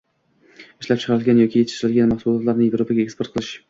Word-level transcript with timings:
Ishlab 0.85 1.03
chiqarilgan 1.03 1.43
yoki 1.43 1.63
yetishtirilgan 1.63 2.13
mahsulotlarni 2.17 2.71
Yevropaga 2.73 3.09
eksport 3.11 3.35
qilish. 3.37 3.59